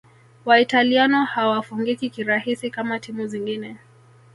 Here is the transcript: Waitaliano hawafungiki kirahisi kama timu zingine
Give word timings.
Waitaliano 0.45 1.23
hawafungiki 1.25 2.09
kirahisi 2.09 2.69
kama 2.69 2.99
timu 2.99 3.27
zingine 3.27 3.77